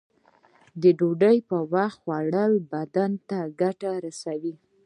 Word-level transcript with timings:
د 0.81 0.83
ډوډۍ 0.99 1.37
په 1.49 1.57
وخت 1.73 1.97
خوړل 2.03 2.53
بدن 2.73 3.11
ته 3.29 3.39
ګټه 3.61 3.91
رسوی. 4.05 4.53